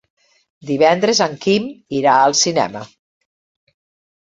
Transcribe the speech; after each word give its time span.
Divendres 0.69 1.21
en 1.25 1.35
Quim 1.43 1.69
irà 1.99 2.17
al 2.23 2.37
cinema. 2.41 2.85